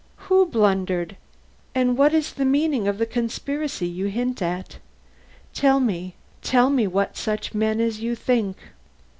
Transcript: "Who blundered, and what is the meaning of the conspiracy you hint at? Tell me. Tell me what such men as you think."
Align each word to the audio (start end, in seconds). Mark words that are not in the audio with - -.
"Who 0.31 0.47
blundered, 0.47 1.15
and 1.75 1.95
what 1.95 2.11
is 2.11 2.33
the 2.33 2.43
meaning 2.43 2.87
of 2.87 2.97
the 2.97 3.05
conspiracy 3.05 3.85
you 3.87 4.07
hint 4.07 4.41
at? 4.41 4.79
Tell 5.53 5.79
me. 5.79 6.15
Tell 6.41 6.71
me 6.71 6.87
what 6.87 7.15
such 7.15 7.53
men 7.53 7.79
as 7.79 7.99
you 7.99 8.15
think." 8.15 8.57